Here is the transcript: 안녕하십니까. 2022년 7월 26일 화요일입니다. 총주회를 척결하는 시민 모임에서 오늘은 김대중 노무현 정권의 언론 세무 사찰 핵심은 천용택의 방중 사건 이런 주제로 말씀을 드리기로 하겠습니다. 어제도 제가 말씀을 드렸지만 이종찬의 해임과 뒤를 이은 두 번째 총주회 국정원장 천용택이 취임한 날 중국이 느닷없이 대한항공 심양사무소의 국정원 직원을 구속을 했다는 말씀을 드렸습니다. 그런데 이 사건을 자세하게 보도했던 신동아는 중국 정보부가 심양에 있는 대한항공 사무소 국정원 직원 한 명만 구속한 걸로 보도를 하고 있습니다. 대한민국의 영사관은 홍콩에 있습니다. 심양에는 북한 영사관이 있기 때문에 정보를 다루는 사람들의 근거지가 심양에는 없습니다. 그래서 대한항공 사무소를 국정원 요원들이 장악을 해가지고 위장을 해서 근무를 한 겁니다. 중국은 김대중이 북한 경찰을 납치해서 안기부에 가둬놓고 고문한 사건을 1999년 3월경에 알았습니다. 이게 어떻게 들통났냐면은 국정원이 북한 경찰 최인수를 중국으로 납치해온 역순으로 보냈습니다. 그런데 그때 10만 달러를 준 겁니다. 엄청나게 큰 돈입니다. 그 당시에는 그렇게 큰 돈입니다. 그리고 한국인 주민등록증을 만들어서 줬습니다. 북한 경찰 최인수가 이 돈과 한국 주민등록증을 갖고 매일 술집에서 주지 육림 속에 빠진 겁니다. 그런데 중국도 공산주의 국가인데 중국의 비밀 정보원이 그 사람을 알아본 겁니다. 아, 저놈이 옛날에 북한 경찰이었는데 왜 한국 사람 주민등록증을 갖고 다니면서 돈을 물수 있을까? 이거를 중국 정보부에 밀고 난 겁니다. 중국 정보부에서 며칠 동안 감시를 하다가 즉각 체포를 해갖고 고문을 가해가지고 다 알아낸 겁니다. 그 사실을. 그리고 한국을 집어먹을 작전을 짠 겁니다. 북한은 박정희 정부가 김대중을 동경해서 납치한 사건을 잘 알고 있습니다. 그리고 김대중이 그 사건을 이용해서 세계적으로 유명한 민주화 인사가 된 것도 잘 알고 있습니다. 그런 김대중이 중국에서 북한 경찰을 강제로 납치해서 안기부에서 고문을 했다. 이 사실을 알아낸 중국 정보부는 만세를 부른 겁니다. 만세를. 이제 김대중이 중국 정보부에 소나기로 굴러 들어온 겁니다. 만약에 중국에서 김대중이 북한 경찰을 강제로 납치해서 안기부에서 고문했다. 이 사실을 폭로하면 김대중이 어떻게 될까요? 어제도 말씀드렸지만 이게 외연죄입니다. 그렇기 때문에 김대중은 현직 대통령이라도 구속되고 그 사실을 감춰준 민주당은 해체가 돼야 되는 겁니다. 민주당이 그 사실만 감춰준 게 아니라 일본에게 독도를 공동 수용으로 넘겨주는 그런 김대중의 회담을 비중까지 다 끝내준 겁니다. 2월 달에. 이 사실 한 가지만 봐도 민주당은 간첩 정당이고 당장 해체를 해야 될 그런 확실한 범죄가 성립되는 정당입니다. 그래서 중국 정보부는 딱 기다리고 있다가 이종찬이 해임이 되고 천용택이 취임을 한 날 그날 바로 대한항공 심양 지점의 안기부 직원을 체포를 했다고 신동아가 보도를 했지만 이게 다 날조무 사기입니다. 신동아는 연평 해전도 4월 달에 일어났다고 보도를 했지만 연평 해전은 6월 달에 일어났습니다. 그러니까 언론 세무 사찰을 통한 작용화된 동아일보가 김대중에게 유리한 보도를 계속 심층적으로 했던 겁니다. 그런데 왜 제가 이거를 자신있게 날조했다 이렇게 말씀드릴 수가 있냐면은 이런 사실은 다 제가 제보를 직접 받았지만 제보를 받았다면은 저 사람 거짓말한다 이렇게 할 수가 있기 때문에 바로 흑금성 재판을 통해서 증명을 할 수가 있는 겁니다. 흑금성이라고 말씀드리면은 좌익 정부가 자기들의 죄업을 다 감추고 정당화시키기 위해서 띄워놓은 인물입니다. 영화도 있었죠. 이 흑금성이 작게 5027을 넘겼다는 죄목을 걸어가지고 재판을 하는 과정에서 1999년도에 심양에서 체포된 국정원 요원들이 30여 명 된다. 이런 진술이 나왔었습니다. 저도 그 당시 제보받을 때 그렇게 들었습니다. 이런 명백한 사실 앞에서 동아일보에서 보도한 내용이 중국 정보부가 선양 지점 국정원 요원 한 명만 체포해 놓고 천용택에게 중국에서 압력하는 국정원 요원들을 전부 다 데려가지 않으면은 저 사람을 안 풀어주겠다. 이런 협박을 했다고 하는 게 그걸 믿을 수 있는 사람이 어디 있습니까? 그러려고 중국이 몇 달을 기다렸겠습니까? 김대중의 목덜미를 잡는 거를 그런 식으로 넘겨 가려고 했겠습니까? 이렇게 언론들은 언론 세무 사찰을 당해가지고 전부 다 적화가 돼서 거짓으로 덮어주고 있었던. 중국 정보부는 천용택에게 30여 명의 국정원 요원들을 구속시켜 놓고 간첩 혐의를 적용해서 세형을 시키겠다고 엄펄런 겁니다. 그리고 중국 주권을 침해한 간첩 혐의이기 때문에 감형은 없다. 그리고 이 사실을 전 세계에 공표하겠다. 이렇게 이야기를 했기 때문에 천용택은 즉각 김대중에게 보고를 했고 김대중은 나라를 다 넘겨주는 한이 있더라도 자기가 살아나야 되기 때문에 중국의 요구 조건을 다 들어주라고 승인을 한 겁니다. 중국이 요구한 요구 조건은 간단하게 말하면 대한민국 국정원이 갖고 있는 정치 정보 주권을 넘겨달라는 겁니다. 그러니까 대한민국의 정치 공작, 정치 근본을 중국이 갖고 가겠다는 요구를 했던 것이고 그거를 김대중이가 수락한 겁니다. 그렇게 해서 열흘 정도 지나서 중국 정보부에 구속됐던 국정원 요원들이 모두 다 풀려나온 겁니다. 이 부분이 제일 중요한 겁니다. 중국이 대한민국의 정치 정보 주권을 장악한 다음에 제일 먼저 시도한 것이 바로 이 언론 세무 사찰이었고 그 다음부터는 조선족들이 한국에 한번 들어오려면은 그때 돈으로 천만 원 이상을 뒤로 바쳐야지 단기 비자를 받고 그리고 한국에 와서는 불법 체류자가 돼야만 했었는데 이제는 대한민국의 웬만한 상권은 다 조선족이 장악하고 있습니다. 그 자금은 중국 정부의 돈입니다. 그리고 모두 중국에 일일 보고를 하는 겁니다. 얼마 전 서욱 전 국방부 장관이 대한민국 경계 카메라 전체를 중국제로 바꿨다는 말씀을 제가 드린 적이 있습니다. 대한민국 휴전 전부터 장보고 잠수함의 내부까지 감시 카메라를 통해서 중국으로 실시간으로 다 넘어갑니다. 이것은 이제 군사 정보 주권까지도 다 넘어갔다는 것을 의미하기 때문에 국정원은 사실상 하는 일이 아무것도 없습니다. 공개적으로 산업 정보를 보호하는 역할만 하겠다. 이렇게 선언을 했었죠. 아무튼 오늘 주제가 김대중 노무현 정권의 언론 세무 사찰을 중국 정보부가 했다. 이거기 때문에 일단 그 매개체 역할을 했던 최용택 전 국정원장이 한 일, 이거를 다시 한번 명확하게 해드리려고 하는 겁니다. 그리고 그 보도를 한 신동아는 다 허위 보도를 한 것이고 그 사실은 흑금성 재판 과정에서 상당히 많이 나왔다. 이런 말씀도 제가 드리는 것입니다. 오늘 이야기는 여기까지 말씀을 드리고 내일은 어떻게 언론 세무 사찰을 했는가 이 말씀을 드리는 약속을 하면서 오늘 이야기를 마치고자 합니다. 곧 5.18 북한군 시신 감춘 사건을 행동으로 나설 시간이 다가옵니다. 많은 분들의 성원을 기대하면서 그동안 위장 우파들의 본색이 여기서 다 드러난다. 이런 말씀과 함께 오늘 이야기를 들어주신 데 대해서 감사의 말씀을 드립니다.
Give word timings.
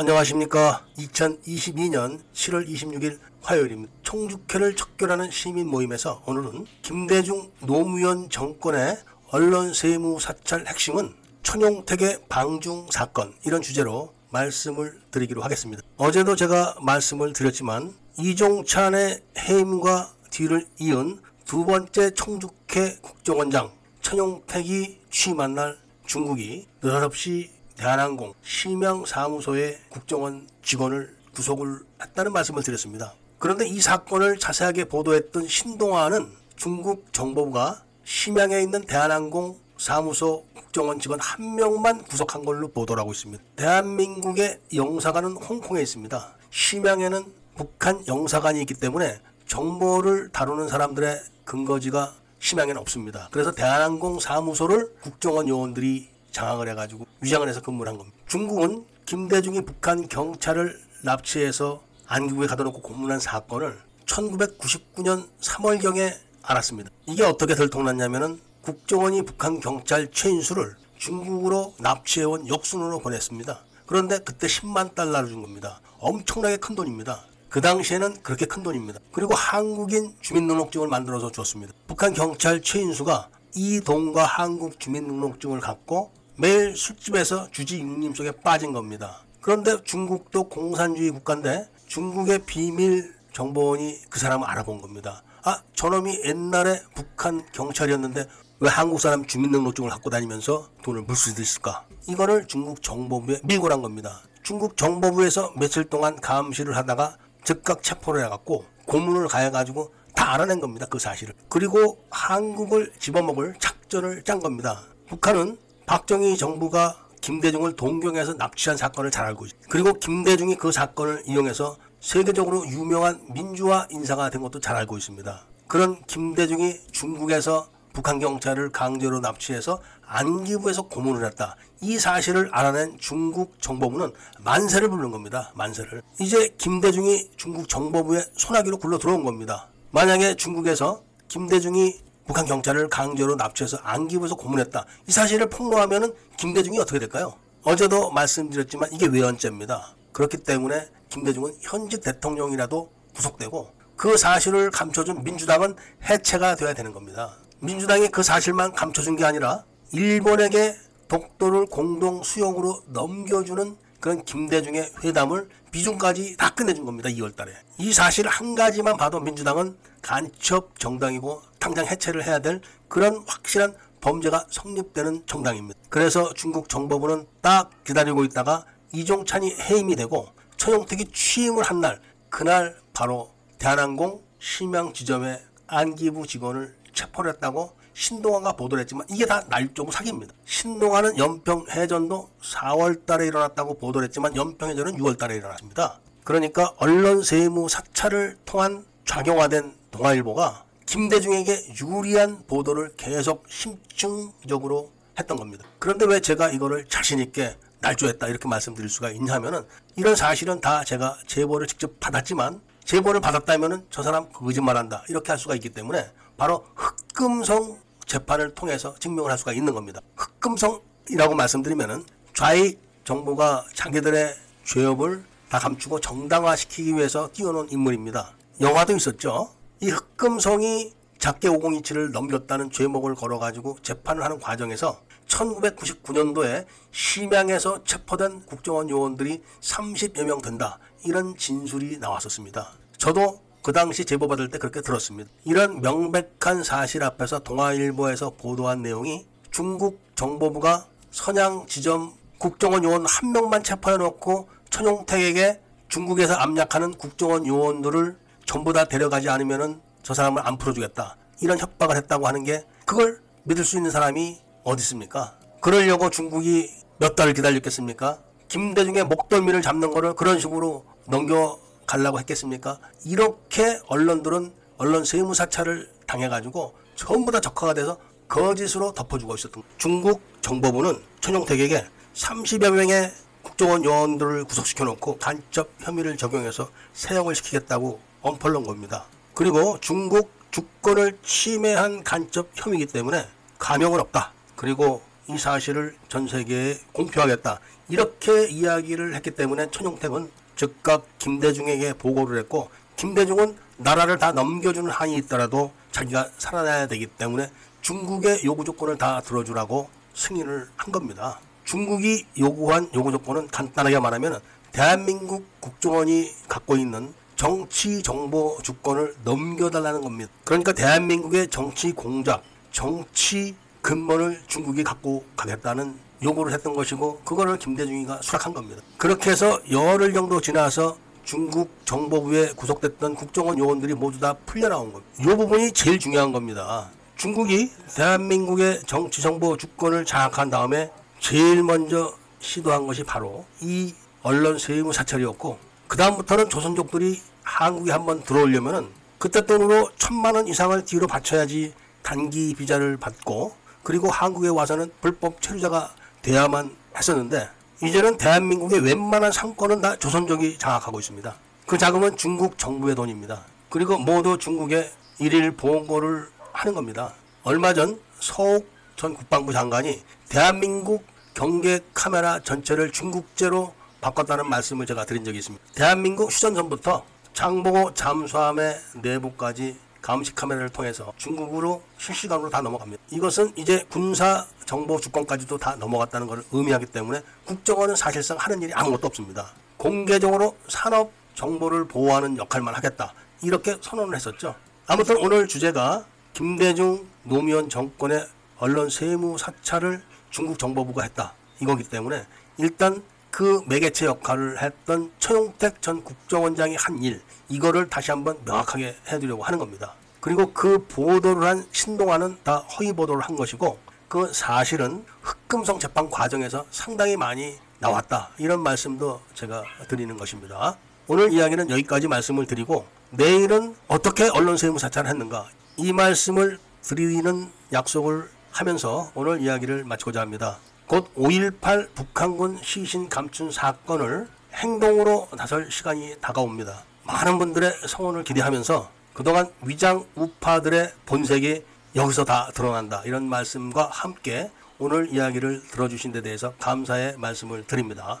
안녕하십니까. 0.00 0.86
2022년 0.96 2.20
7월 2.32 2.66
26일 2.66 3.18
화요일입니다. 3.42 3.92
총주회를 4.02 4.74
척결하는 4.74 5.30
시민 5.30 5.66
모임에서 5.66 6.22
오늘은 6.24 6.64
김대중 6.80 7.50
노무현 7.60 8.30
정권의 8.30 8.96
언론 9.28 9.74
세무 9.74 10.18
사찰 10.18 10.66
핵심은 10.66 11.12
천용택의 11.42 12.20
방중 12.30 12.86
사건 12.90 13.34
이런 13.44 13.60
주제로 13.60 14.14
말씀을 14.30 14.98
드리기로 15.10 15.42
하겠습니다. 15.42 15.82
어제도 15.98 16.34
제가 16.34 16.76
말씀을 16.80 17.34
드렸지만 17.34 17.92
이종찬의 18.18 19.20
해임과 19.36 20.14
뒤를 20.30 20.66
이은 20.78 21.20
두 21.44 21.66
번째 21.66 22.14
총주회 22.14 22.96
국정원장 23.02 23.70
천용택이 24.00 24.98
취임한 25.10 25.56
날 25.56 25.76
중국이 26.06 26.66
느닷없이 26.82 27.59
대한항공 27.80 28.34
심양사무소의 28.42 29.78
국정원 29.88 30.46
직원을 30.62 31.16
구속을 31.32 31.78
했다는 32.02 32.30
말씀을 32.30 32.62
드렸습니다. 32.62 33.14
그런데 33.38 33.66
이 33.66 33.80
사건을 33.80 34.38
자세하게 34.38 34.84
보도했던 34.84 35.48
신동아는 35.48 36.30
중국 36.56 37.10
정보부가 37.14 37.82
심양에 38.04 38.60
있는 38.60 38.82
대한항공 38.82 39.58
사무소 39.78 40.44
국정원 40.54 41.00
직원 41.00 41.20
한 41.20 41.54
명만 41.54 42.04
구속한 42.04 42.44
걸로 42.44 42.68
보도를 42.68 43.00
하고 43.00 43.12
있습니다. 43.12 43.42
대한민국의 43.56 44.60
영사관은 44.74 45.38
홍콩에 45.38 45.80
있습니다. 45.80 46.36
심양에는 46.50 47.32
북한 47.54 48.06
영사관이 48.06 48.60
있기 48.60 48.74
때문에 48.74 49.22
정보를 49.46 50.28
다루는 50.32 50.68
사람들의 50.68 51.18
근거지가 51.46 52.12
심양에는 52.40 52.78
없습니다. 52.82 53.28
그래서 53.32 53.52
대한항공 53.52 54.20
사무소를 54.20 54.96
국정원 55.00 55.48
요원들이 55.48 56.09
장악을 56.30 56.68
해가지고 56.68 57.06
위장을 57.20 57.48
해서 57.48 57.60
근무를 57.60 57.90
한 57.90 57.98
겁니다. 57.98 58.16
중국은 58.26 58.84
김대중이 59.06 59.62
북한 59.62 60.08
경찰을 60.08 60.80
납치해서 61.02 61.82
안기부에 62.06 62.46
가둬놓고 62.46 62.82
고문한 62.82 63.20
사건을 63.20 63.78
1999년 64.06 65.28
3월경에 65.40 66.14
알았습니다. 66.42 66.90
이게 67.06 67.24
어떻게 67.24 67.54
들통났냐면은 67.54 68.40
국정원이 68.62 69.22
북한 69.22 69.60
경찰 69.60 70.10
최인수를 70.10 70.76
중국으로 70.98 71.74
납치해온 71.78 72.48
역순으로 72.48 72.98
보냈습니다. 72.98 73.60
그런데 73.86 74.18
그때 74.18 74.46
10만 74.46 74.94
달러를 74.94 75.28
준 75.28 75.42
겁니다. 75.42 75.80
엄청나게 75.98 76.58
큰 76.58 76.74
돈입니다. 76.74 77.24
그 77.48 77.60
당시에는 77.60 78.22
그렇게 78.22 78.46
큰 78.46 78.62
돈입니다. 78.62 79.00
그리고 79.12 79.34
한국인 79.34 80.14
주민등록증을 80.20 80.86
만들어서 80.86 81.32
줬습니다. 81.32 81.72
북한 81.88 82.12
경찰 82.14 82.62
최인수가 82.62 83.28
이 83.56 83.80
돈과 83.80 84.24
한국 84.24 84.78
주민등록증을 84.78 85.58
갖고 85.58 86.12
매일 86.40 86.74
술집에서 86.74 87.50
주지 87.50 87.80
육림 87.80 88.14
속에 88.14 88.30
빠진 88.32 88.72
겁니다. 88.72 89.20
그런데 89.42 89.76
중국도 89.84 90.44
공산주의 90.44 91.10
국가인데 91.10 91.68
중국의 91.86 92.46
비밀 92.46 93.14
정보원이 93.34 94.00
그 94.08 94.18
사람을 94.18 94.48
알아본 94.48 94.80
겁니다. 94.80 95.22
아, 95.44 95.60
저놈이 95.74 96.22
옛날에 96.24 96.80
북한 96.94 97.44
경찰이었는데 97.52 98.26
왜 98.60 98.70
한국 98.70 99.02
사람 99.02 99.26
주민등록증을 99.26 99.90
갖고 99.90 100.08
다니면서 100.08 100.70
돈을 100.82 101.02
물수 101.02 101.38
있을까? 101.38 101.84
이거를 102.08 102.46
중국 102.46 102.82
정보부에 102.82 103.40
밀고 103.44 103.68
난 103.68 103.82
겁니다. 103.82 104.22
중국 104.42 104.78
정보부에서 104.78 105.52
며칠 105.58 105.84
동안 105.84 106.16
감시를 106.16 106.74
하다가 106.74 107.18
즉각 107.44 107.82
체포를 107.82 108.24
해갖고 108.24 108.64
고문을 108.86 109.28
가해가지고 109.28 109.92
다 110.14 110.32
알아낸 110.32 110.58
겁니다. 110.58 110.86
그 110.88 110.98
사실을. 110.98 111.34
그리고 111.50 112.02
한국을 112.10 112.92
집어먹을 112.98 113.56
작전을 113.60 114.22
짠 114.22 114.40
겁니다. 114.40 114.84
북한은 115.06 115.58
박정희 115.90 116.36
정부가 116.36 116.96
김대중을 117.20 117.74
동경해서 117.74 118.34
납치한 118.34 118.76
사건을 118.76 119.10
잘 119.10 119.26
알고 119.26 119.46
있습니다. 119.46 119.68
그리고 119.68 119.92
김대중이 119.94 120.54
그 120.54 120.70
사건을 120.70 121.24
이용해서 121.26 121.76
세계적으로 121.98 122.64
유명한 122.68 123.20
민주화 123.34 123.88
인사가 123.90 124.30
된 124.30 124.40
것도 124.40 124.60
잘 124.60 124.76
알고 124.76 124.96
있습니다. 124.96 125.44
그런 125.66 126.00
김대중이 126.02 126.74
중국에서 126.92 127.68
북한 127.92 128.20
경찰을 128.20 128.70
강제로 128.70 129.18
납치해서 129.18 129.80
안기부에서 130.06 130.82
고문을 130.82 131.26
했다. 131.26 131.56
이 131.80 131.98
사실을 131.98 132.50
알아낸 132.52 132.96
중국 133.00 133.60
정보부는 133.60 134.12
만세를 134.44 134.90
부른 134.90 135.10
겁니다. 135.10 135.50
만세를. 135.56 136.02
이제 136.20 136.54
김대중이 136.56 137.30
중국 137.36 137.68
정보부에 137.68 138.22
소나기로 138.34 138.78
굴러 138.78 138.98
들어온 138.98 139.24
겁니다. 139.24 139.66
만약에 139.90 140.36
중국에서 140.36 141.02
김대중이 141.26 142.09
북한 142.30 142.46
경찰을 142.46 142.88
강제로 142.88 143.34
납치해서 143.34 143.78
안기부에서 143.78 144.36
고문했다. 144.36 144.86
이 145.08 145.10
사실을 145.10 145.48
폭로하면 145.48 146.14
김대중이 146.36 146.78
어떻게 146.78 147.00
될까요? 147.00 147.34
어제도 147.64 148.08
말씀드렸지만 148.12 148.92
이게 148.92 149.06
외연죄입니다. 149.06 149.96
그렇기 150.12 150.36
때문에 150.44 150.88
김대중은 151.08 151.54
현직 151.60 152.02
대통령이라도 152.02 152.88
구속되고 153.16 153.72
그 153.96 154.16
사실을 154.16 154.70
감춰준 154.70 155.24
민주당은 155.24 155.74
해체가 156.08 156.54
돼야 156.54 156.72
되는 156.72 156.92
겁니다. 156.92 157.34
민주당이 157.58 158.10
그 158.10 158.22
사실만 158.22 158.74
감춰준 158.74 159.16
게 159.16 159.24
아니라 159.24 159.64
일본에게 159.92 160.76
독도를 161.08 161.66
공동 161.66 162.22
수용으로 162.22 162.80
넘겨주는 162.86 163.76
그런 164.00 164.24
김대중의 164.24 164.92
회담을 165.04 165.48
비중까지 165.70 166.36
다 166.36 166.50
끝내준 166.54 166.84
겁니다. 166.84 167.08
2월 167.10 167.36
달에. 167.36 167.52
이 167.78 167.92
사실 167.92 168.26
한 168.26 168.54
가지만 168.54 168.96
봐도 168.96 169.20
민주당은 169.20 169.76
간첩 170.02 170.78
정당이고 170.78 171.42
당장 171.58 171.86
해체를 171.86 172.24
해야 172.24 172.38
될 172.38 172.60
그런 172.88 173.22
확실한 173.26 173.76
범죄가 174.00 174.46
성립되는 174.50 175.24
정당입니다. 175.26 175.78
그래서 175.90 176.32
중국 176.32 176.68
정보부는 176.68 177.26
딱 177.42 177.70
기다리고 177.84 178.24
있다가 178.24 178.64
이종찬이 178.92 179.54
해임이 179.60 179.94
되고 179.94 180.28
천용택이 180.56 181.06
취임을 181.12 181.62
한 181.62 181.80
날 181.80 182.00
그날 182.30 182.76
바로 182.94 183.32
대한항공 183.58 184.22
심양 184.38 184.92
지점의 184.94 185.40
안기부 185.66 186.26
직원을 186.26 186.74
체포를 186.94 187.32
했다고 187.34 187.72
신동아가 188.00 188.52
보도를 188.52 188.80
했지만 188.80 189.06
이게 189.10 189.26
다 189.26 189.44
날조무 189.48 189.92
사기입니다. 189.92 190.32
신동아는 190.46 191.18
연평 191.18 191.66
해전도 191.70 192.30
4월 192.42 193.04
달에 193.04 193.26
일어났다고 193.26 193.76
보도를 193.76 194.08
했지만 194.08 194.34
연평 194.34 194.70
해전은 194.70 194.96
6월 194.96 195.18
달에 195.18 195.36
일어났습니다. 195.36 196.00
그러니까 196.24 196.72
언론 196.78 197.22
세무 197.22 197.68
사찰을 197.68 198.38
통한 198.46 198.86
작용화된 199.04 199.74
동아일보가 199.90 200.64
김대중에게 200.86 201.74
유리한 201.82 202.42
보도를 202.46 202.94
계속 202.96 203.44
심층적으로 203.50 204.90
했던 205.18 205.36
겁니다. 205.36 205.66
그런데 205.78 206.06
왜 206.06 206.20
제가 206.20 206.50
이거를 206.52 206.86
자신있게 206.88 207.58
날조했다 207.80 208.28
이렇게 208.28 208.48
말씀드릴 208.48 208.88
수가 208.88 209.10
있냐면은 209.10 209.66
이런 209.96 210.16
사실은 210.16 210.62
다 210.62 210.84
제가 210.84 211.18
제보를 211.26 211.66
직접 211.66 212.00
받았지만 212.00 212.62
제보를 212.82 213.20
받았다면은 213.20 213.86
저 213.90 214.02
사람 214.02 214.30
거짓말한다 214.32 215.04
이렇게 215.08 215.32
할 215.32 215.38
수가 215.38 215.54
있기 215.54 215.68
때문에 215.68 216.10
바로 216.38 216.64
흑금성 216.74 217.89
재판을 218.10 218.52
통해서 218.56 218.92
증명을 218.98 219.30
할 219.30 219.38
수가 219.38 219.52
있는 219.52 219.72
겁니다. 219.72 220.00
흑금성이라고 220.16 221.36
말씀드리면은 221.36 222.04
좌익 222.34 222.80
정부가 223.04 223.64
자기들의 223.72 224.34
죄업을 224.64 225.24
다 225.48 225.60
감추고 225.60 226.00
정당화시키기 226.00 226.96
위해서 226.96 227.30
띄워놓은 227.32 227.70
인물입니다. 227.70 228.32
영화도 228.60 228.96
있었죠. 228.96 229.52
이 229.80 229.90
흑금성이 229.90 230.92
작게 231.18 231.48
5027을 231.50 232.10
넘겼다는 232.10 232.72
죄목을 232.72 233.14
걸어가지고 233.14 233.78
재판을 233.82 234.24
하는 234.24 234.40
과정에서 234.40 235.00
1999년도에 235.28 236.66
심양에서 236.90 237.84
체포된 237.84 238.44
국정원 238.44 238.90
요원들이 238.90 239.40
30여 239.60 240.24
명 240.24 240.42
된다. 240.42 240.80
이런 241.04 241.36
진술이 241.36 241.98
나왔었습니다. 241.98 242.72
저도 242.98 243.40
그 243.62 243.72
당시 243.72 244.04
제보받을 244.04 244.48
때 244.48 244.58
그렇게 244.58 244.80
들었습니다. 244.80 245.30
이런 245.44 245.80
명백한 245.80 246.62
사실 246.64 247.02
앞에서 247.02 247.40
동아일보에서 247.40 248.30
보도한 248.38 248.82
내용이 248.82 249.26
중국 249.50 250.00
정보부가 250.14 250.86
선양 251.10 251.66
지점 251.66 252.12
국정원 252.38 252.84
요원 252.84 253.04
한 253.06 253.32
명만 253.32 253.62
체포해 253.62 253.98
놓고 253.98 254.48
천용택에게 254.70 255.60
중국에서 255.88 256.34
압력하는 256.34 256.92
국정원 256.94 257.46
요원들을 257.46 258.16
전부 258.46 258.72
다 258.72 258.84
데려가지 258.84 259.28
않으면은 259.28 259.80
저 260.02 260.14
사람을 260.14 260.46
안 260.46 260.56
풀어주겠다. 260.56 261.16
이런 261.42 261.58
협박을 261.58 261.96
했다고 261.96 262.26
하는 262.26 262.44
게 262.44 262.64
그걸 262.86 263.20
믿을 263.42 263.64
수 263.64 263.76
있는 263.76 263.90
사람이 263.90 264.38
어디 264.64 264.80
있습니까? 264.82 265.36
그러려고 265.60 266.08
중국이 266.08 266.70
몇 266.98 267.14
달을 267.16 267.34
기다렸겠습니까? 267.34 268.18
김대중의 268.48 269.04
목덜미를 269.04 269.62
잡는 269.62 269.90
거를 269.90 270.14
그런 270.14 270.38
식으로 270.38 270.84
넘겨 271.06 271.58
가려고 271.90 272.20
했겠습니까? 272.20 272.78
이렇게 273.04 273.80
언론들은 273.88 274.52
언론 274.78 275.04
세무 275.04 275.34
사찰을 275.34 275.90
당해가지고 276.06 276.76
전부 276.94 277.32
다 277.32 277.40
적화가 277.40 277.74
돼서 277.74 277.98
거짓으로 278.28 278.92
덮어주고 278.92 279.34
있었던. 279.34 279.64
중국 279.76 280.22
정보부는 280.40 281.02
천용택에게 281.20 281.84
30여 282.14 282.70
명의 282.70 283.12
국정원 283.42 283.84
요원들을 283.84 284.44
구속시켜 284.44 284.84
놓고 284.84 285.18
간첩 285.18 285.68
혐의를 285.80 286.16
적용해서 286.16 286.70
세형을 286.92 287.34
시키겠다고 287.34 287.98
엄펄런 288.22 288.62
겁니다. 288.62 289.06
그리고 289.34 289.76
중국 289.80 290.30
주권을 290.52 291.18
침해한 291.24 292.04
간첩 292.04 292.50
혐의이기 292.54 292.92
때문에 292.92 293.26
감형은 293.58 293.98
없다. 293.98 294.32
그리고 294.54 295.02
이 295.28 295.36
사실을 295.36 295.96
전 296.08 296.28
세계에 296.28 296.78
공표하겠다. 296.92 297.58
이렇게 297.88 298.48
이야기를 298.48 299.16
했기 299.16 299.32
때문에 299.32 299.72
천용택은 299.72 300.30
즉각 300.60 301.06
김대중에게 301.18 301.94
보고를 301.94 302.38
했고 302.40 302.68
김대중은 302.96 303.56
나라를 303.78 304.18
다 304.18 304.32
넘겨주는 304.32 304.90
한이 304.90 305.16
있더라도 305.16 305.72
자기가 305.90 306.28
살아나야 306.36 306.86
되기 306.86 307.06
때문에 307.06 307.50
중국의 307.80 308.42
요구 308.44 308.62
조건을 308.62 308.98
다 308.98 309.22
들어주라고 309.22 309.88
승인을 310.12 310.68
한 310.76 310.92
겁니다. 310.92 311.40
중국이 311.64 312.26
요구한 312.38 312.90
요구 312.94 313.10
조건은 313.10 313.48
간단하게 313.48 314.00
말하면 314.00 314.38
대한민국 314.70 315.46
국정원이 315.60 316.30
갖고 316.46 316.76
있는 316.76 317.14
정치 317.36 318.02
정보 318.02 318.58
주권을 318.62 319.14
넘겨달라는 319.24 320.02
겁니다. 320.02 320.30
그러니까 320.44 320.74
대한민국의 320.74 321.48
정치 321.48 321.92
공작, 321.92 322.42
정치 322.70 323.54
근본을 323.80 324.42
중국이 324.46 324.84
갖고 324.84 325.24
가겠다는 325.38 326.09
요구를 326.22 326.52
했던 326.52 326.74
것이고 326.74 327.20
그거를 327.24 327.58
김대중이가 327.58 328.20
수락한 328.22 328.52
겁니다. 328.52 328.82
그렇게 328.98 329.30
해서 329.30 329.58
열흘 329.70 330.12
정도 330.12 330.40
지나서 330.40 330.96
중국 331.24 331.70
정보부에 331.84 332.52
구속됐던 332.56 333.14
국정원 333.14 333.58
요원들이 333.58 333.94
모두 333.94 334.18
다 334.18 334.34
풀려나온 334.46 334.92
겁니다. 334.92 335.14
이 335.20 335.24
부분이 335.24 335.72
제일 335.72 335.98
중요한 335.98 336.32
겁니다. 336.32 336.88
중국이 337.16 337.70
대한민국의 337.94 338.80
정치 338.86 339.22
정보 339.22 339.56
주권을 339.56 340.04
장악한 340.04 340.50
다음에 340.50 340.90
제일 341.18 341.62
먼저 341.62 342.14
시도한 342.40 342.86
것이 342.86 343.04
바로 343.04 343.44
이 343.60 343.94
언론 344.22 344.58
세무 344.58 344.92
사찰이었고 344.92 345.58
그 345.86 345.96
다음부터는 345.96 346.48
조선족들이 346.48 347.20
한국에 347.42 347.92
한번 347.92 348.22
들어오려면은 348.22 348.88
그때 349.18 349.44
돈으로 349.44 349.90
천만 349.98 350.34
원 350.34 350.48
이상을 350.48 350.82
뒤로 350.84 351.06
바쳐야지 351.06 351.74
단기 352.02 352.54
비자를 352.54 352.96
받고 352.96 353.52
그리고 353.82 354.08
한국에 354.08 354.48
와서는 354.48 354.90
불법 355.00 355.42
체류자가 355.42 355.94
돼야만 356.22 356.76
했었는데 356.96 357.48
이제는 357.82 358.18
대한민국의 358.18 358.80
웬만한 358.80 359.32
상권은 359.32 359.80
다 359.80 359.96
조선족이 359.96 360.58
장악하고 360.58 361.00
있습니다. 361.00 361.34
그 361.66 361.78
자금은 361.78 362.16
중국 362.16 362.58
정부의 362.58 362.94
돈입니다. 362.94 363.44
그리고 363.68 363.98
모두 363.98 364.36
중국에 364.36 364.90
일일 365.18 365.52
보고를 365.52 366.28
하는 366.52 366.74
겁니다. 366.74 367.14
얼마 367.42 367.72
전 367.72 367.98
서욱 368.18 368.68
전 368.96 369.14
국방부 369.14 369.52
장관이 369.52 370.02
대한민국 370.28 371.04
경계 371.32 371.80
카메라 371.94 372.40
전체를 372.40 372.92
중국제로 372.92 373.72
바꿨다는 374.00 374.48
말씀을 374.48 374.86
제가 374.86 375.04
드린 375.04 375.24
적이 375.24 375.38
있습니다. 375.38 375.64
대한민국 375.74 376.30
휴전 376.30 376.54
전부터 376.54 377.04
장보고 377.32 377.94
잠수함의 377.94 378.78
내부까지 379.02 379.78
감시 380.02 380.34
카메라를 380.34 380.68
통해서 380.70 381.12
중국으로 381.16 381.82
실시간으로 381.98 382.50
다 382.50 382.60
넘어갑니다. 382.60 383.02
이것은 383.10 383.52
이제 383.56 383.84
군사 383.90 384.46
정보 384.64 385.00
주권까지도 385.00 385.58
다 385.58 385.76
넘어갔다는 385.76 386.26
것을 386.26 386.44
의미하기 386.52 386.86
때문에 386.86 387.20
국정원은 387.44 387.96
사실상 387.96 388.36
하는 388.38 388.62
일이 388.62 388.72
아무것도 388.72 389.06
없습니다. 389.08 389.50
공개적으로 389.76 390.56
산업 390.68 391.12
정보를 391.34 391.86
보호하는 391.86 392.36
역할만 392.36 392.74
하겠다. 392.74 393.12
이렇게 393.42 393.76
선언을 393.80 394.14
했었죠. 394.14 394.54
아무튼 394.86 395.16
오늘 395.18 395.48
주제가 395.48 396.04
김대중 396.32 397.06
노무현 397.22 397.68
정권의 397.68 398.26
언론 398.58 398.90
세무 398.90 399.38
사찰을 399.38 400.02
중국 400.30 400.58
정보부가 400.58 401.02
했다. 401.02 401.32
이거기 401.60 401.84
때문에 401.84 402.24
일단 402.58 403.02
그 403.30 403.62
매개체 403.66 404.06
역할을 404.06 404.62
했던 404.62 405.10
최용택 405.18 405.80
전 405.82 406.02
국정원장이 406.02 406.76
한 406.76 407.02
일, 407.02 407.22
이거를 407.48 407.88
다시 407.88 408.10
한번 408.10 408.38
명확하게 408.44 408.96
해드리려고 409.08 409.42
하는 409.42 409.58
겁니다. 409.58 409.94
그리고 410.20 410.52
그 410.52 410.84
보도를 410.86 411.46
한 411.46 411.66
신동아는 411.72 412.38
다 412.42 412.58
허위 412.58 412.92
보도를 412.92 413.22
한 413.22 413.36
것이고 413.36 413.78
그 414.08 414.32
사실은 414.32 415.04
흑금성 415.22 415.78
재판 415.78 416.10
과정에서 416.10 416.64
상당히 416.70 417.16
많이 417.16 417.56
나왔다. 417.78 418.30
이런 418.38 418.60
말씀도 418.60 419.20
제가 419.34 419.64
드리는 419.88 420.16
것입니다. 420.16 420.76
오늘 421.06 421.32
이야기는 421.32 421.70
여기까지 421.70 422.08
말씀을 422.08 422.46
드리고 422.46 422.86
내일은 423.10 423.74
어떻게 423.88 424.28
언론 424.28 424.56
세무 424.56 424.78
사찰을 424.78 425.08
했는가 425.08 425.48
이 425.76 425.92
말씀을 425.92 426.58
드리는 426.82 427.50
약속을 427.72 428.28
하면서 428.50 429.10
오늘 429.14 429.40
이야기를 429.40 429.84
마치고자 429.84 430.20
합니다. 430.20 430.58
곧 430.90 431.14
5.18 431.14 431.94
북한군 431.94 432.58
시신 432.64 433.08
감춘 433.08 433.52
사건을 433.52 434.26
행동으로 434.54 435.28
나설 435.36 435.70
시간이 435.70 436.16
다가옵니다. 436.20 436.82
많은 437.04 437.38
분들의 437.38 437.72
성원을 437.86 438.24
기대하면서 438.24 438.90
그동안 439.14 439.52
위장 439.62 440.04
우파들의 440.16 440.92
본색이 441.06 441.62
여기서 441.94 442.24
다 442.24 442.50
드러난다. 442.52 443.02
이런 443.04 443.28
말씀과 443.28 443.88
함께 443.92 444.50
오늘 444.80 445.08
이야기를 445.12 445.62
들어주신 445.68 446.10
데 446.10 446.22
대해서 446.22 446.54
감사의 446.58 447.18
말씀을 447.18 447.68
드립니다. 447.68 448.20